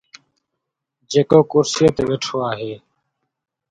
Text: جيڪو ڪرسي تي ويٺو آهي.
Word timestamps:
جيڪو 1.11 1.39
ڪرسي 1.51 1.85
تي 1.95 2.03
ويٺو 2.07 2.35
آهي. 2.49 2.73